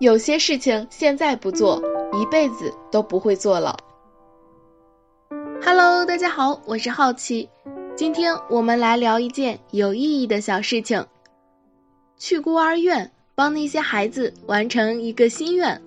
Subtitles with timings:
[0.00, 3.76] 有些事情现在不做，一辈子都不会做了。
[5.60, 7.48] Hello，大家好，我是好奇，
[7.96, 11.04] 今天我们来聊一件有意义的小事情——
[12.16, 15.82] 去孤儿院帮那些孩子完成一个心愿。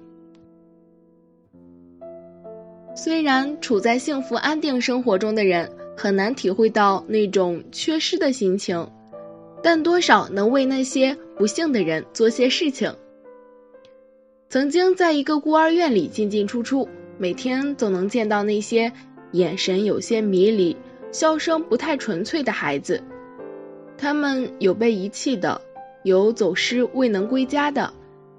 [2.94, 8.92] 虽然处在幸福安定生活中的人很难体会到那种缺失的心情，
[9.64, 12.94] 但多少能为那些不幸的人做些事情。
[14.52, 18.92] 曾经在一个孤儿院里进进出出，每天总能见到那些
[19.32, 20.76] 眼神有些迷离、
[21.14, 23.02] 笑声不太纯粹的孩子。
[23.98, 25.62] 他们有被遗弃的，
[26.04, 27.94] 有走失未能归家的，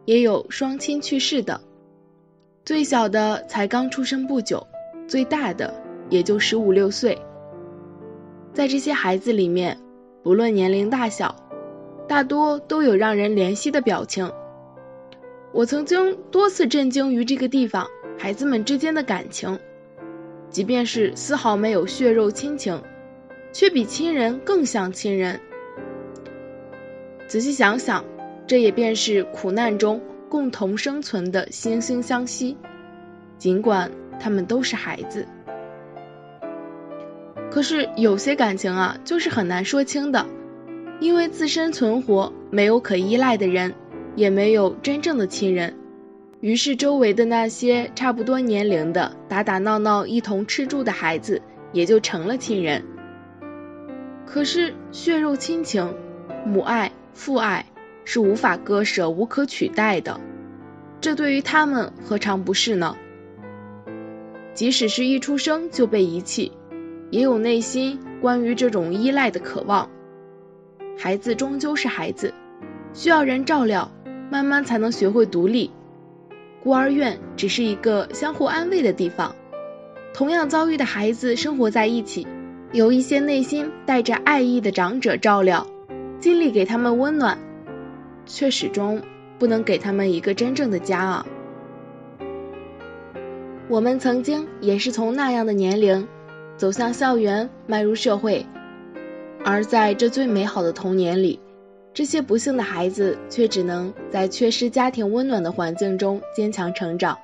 [0.05, 1.62] 也有双亲去世的。
[2.63, 4.66] 最小的才刚出生不久，
[5.09, 5.73] 最大的
[6.10, 7.19] 也就十五六岁。
[8.52, 9.79] 在这些孩子里面，
[10.23, 11.35] 不论年龄大小，
[12.07, 14.30] 大多都有让人怜惜的表情。
[15.52, 17.87] 我曾经多次震惊于这个地方
[18.18, 19.59] 孩子们之间的感情，
[20.49, 22.82] 即便是丝毫没有血肉亲情，
[23.52, 25.41] 却比亲人更像亲人。
[27.29, 28.04] 仔细想想，
[28.46, 32.57] 这也便是苦难中共同生存的惺惺相惜。
[33.37, 35.26] 尽管他们都是孩子，
[37.51, 40.26] 可是有些感情啊，就是很难说清的，
[41.01, 43.74] 因为自身存活，没有可依赖的人。
[44.15, 45.74] 也没有真正的亲人，
[46.41, 51.41] 于是周围的那些差不多年龄的打打闹闹一同吃住的孩子
[51.73, 52.85] 也就成了亲人。
[54.27, 55.95] 可是血肉亲情、
[56.45, 57.66] 母爱、父爱
[58.04, 60.21] 是无法割舍、无可取代的，
[61.01, 62.97] 这对于他们何尝不是呢？
[64.54, 66.53] 即使是一出生就被遗弃，
[67.10, 69.88] 也有内心关于这种依赖的渴望。
[70.99, 72.34] 孩子终究是孩子，
[72.93, 73.91] 需要人照料。
[74.33, 75.71] 慢慢才能学会独立。
[76.62, 79.37] 孤儿院只是一个相互安慰的地方，
[80.15, 82.26] 同样遭遇的孩子生活在一起，
[82.72, 85.66] 有一些内心带着爱意的长者照料，
[86.19, 87.37] 尽力给他们温暖，
[88.25, 89.03] 却始终
[89.38, 91.26] 不能给他们一个真正的家啊！
[93.69, 96.09] 我们曾经也是从那样的年龄
[96.56, 98.47] 走向校园，迈入社会，
[99.44, 101.38] 而在这最美好的童年里。
[101.94, 107.19] 这些不幸的孩子却只能在缺失家庭温暖的环境中坚强成长。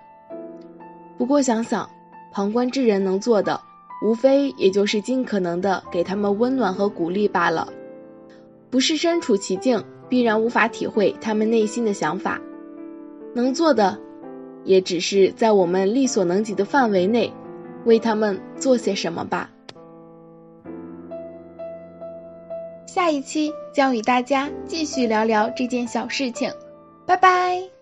[1.17, 1.89] 不过想想，
[2.31, 3.61] 旁观之人能做的，
[4.05, 7.73] 无非也就是尽可能的给他们温暖和鼓励罢了。
[8.71, 12.39] 不是身处其境，必然无法体会他们内心的想法。
[13.35, 13.99] 能做的，
[14.65, 17.33] 也只是在我们力所能及的范围内，
[17.87, 19.50] 为他们做些什么吧。
[23.09, 26.53] 下一期将与大家继续聊聊这件小事情，
[27.07, 27.78] 拜拜。